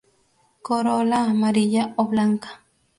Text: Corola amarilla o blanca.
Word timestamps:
Corola 0.67 1.17
amarilla 1.31 1.83
o 2.01 2.03
blanca. 2.11 2.49